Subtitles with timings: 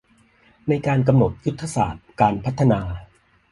[0.67, 2.81] ในการกำหนดยุทธศาสตร์การพัฒนา